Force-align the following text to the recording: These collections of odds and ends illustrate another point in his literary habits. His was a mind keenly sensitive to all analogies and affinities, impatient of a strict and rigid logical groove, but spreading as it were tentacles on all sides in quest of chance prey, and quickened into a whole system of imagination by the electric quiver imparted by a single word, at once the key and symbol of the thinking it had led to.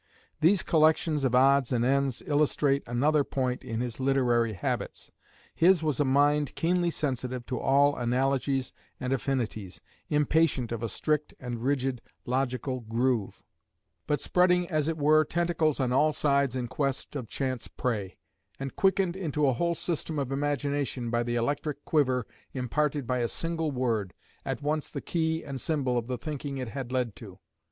These 0.39 0.63
collections 0.63 1.23
of 1.25 1.35
odds 1.35 1.71
and 1.71 1.85
ends 1.85 2.23
illustrate 2.25 2.81
another 2.87 3.23
point 3.23 3.63
in 3.63 3.81
his 3.81 3.99
literary 3.99 4.53
habits. 4.53 5.11
His 5.53 5.83
was 5.83 5.99
a 5.99 6.03
mind 6.05 6.55
keenly 6.55 6.89
sensitive 6.89 7.45
to 7.45 7.59
all 7.59 7.95
analogies 7.95 8.73
and 8.99 9.13
affinities, 9.13 9.79
impatient 10.09 10.71
of 10.71 10.81
a 10.81 10.89
strict 10.89 11.35
and 11.39 11.61
rigid 11.63 12.01
logical 12.25 12.79
groove, 12.79 13.43
but 14.07 14.21
spreading 14.21 14.67
as 14.71 14.87
it 14.87 14.97
were 14.97 15.23
tentacles 15.23 15.79
on 15.79 15.91
all 15.91 16.11
sides 16.11 16.55
in 16.55 16.67
quest 16.67 17.15
of 17.15 17.27
chance 17.29 17.67
prey, 17.67 18.17
and 18.59 18.75
quickened 18.75 19.15
into 19.15 19.45
a 19.45 19.53
whole 19.53 19.75
system 19.75 20.17
of 20.17 20.31
imagination 20.31 21.11
by 21.11 21.21
the 21.21 21.35
electric 21.35 21.85
quiver 21.85 22.25
imparted 22.53 23.05
by 23.05 23.19
a 23.19 23.27
single 23.27 23.69
word, 23.69 24.15
at 24.45 24.63
once 24.63 24.89
the 24.89 24.99
key 24.99 25.43
and 25.45 25.61
symbol 25.61 25.95
of 25.95 26.07
the 26.07 26.17
thinking 26.17 26.57
it 26.57 26.69
had 26.69 26.91
led 26.91 27.15
to. 27.15 27.37